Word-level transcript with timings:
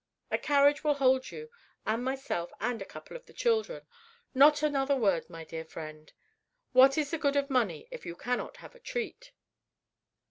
A 0.31 0.37
carriage 0.39 0.83
will 0.83 0.95
hold 0.95 1.29
you 1.29 1.51
and 1.85 2.03
myself 2.03 2.51
and 2.59 2.81
a 2.81 2.85
couple 2.85 3.15
of 3.15 3.27
the 3.27 3.33
children. 3.33 3.85
Not 4.33 4.63
another 4.63 4.95
word, 4.95 5.29
my 5.29 5.43
dear 5.45 5.63
friend. 5.63 6.11
What 6.71 6.97
is 6.97 7.11
the 7.11 7.19
good 7.19 7.35
of 7.35 7.51
money 7.51 7.87
if 7.91 8.03
you 8.03 8.15
cannot 8.15 8.57
have 8.57 8.73
a 8.73 8.79
treat?" 8.79 9.31